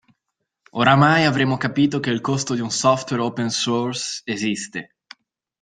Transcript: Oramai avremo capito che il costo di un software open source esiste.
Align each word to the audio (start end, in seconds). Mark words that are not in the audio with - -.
Oramai 0.71 1.25
avremo 1.25 1.57
capito 1.57 1.99
che 1.99 2.09
il 2.09 2.21
costo 2.21 2.55
di 2.55 2.59
un 2.59 2.71
software 2.71 3.21
open 3.21 3.51
source 3.51 4.21
esiste. 4.25 4.95